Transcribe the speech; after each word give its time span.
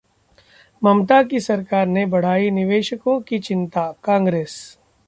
ममता 0.81 1.21
की 1.23 1.39
सरकार 1.39 1.85
ने 1.87 2.05
बढ़ाई 2.05 2.49
निवेशकों 2.51 3.19
की 3.21 3.39
चिंता: 3.39 3.91
कांग्रेस 4.03 4.57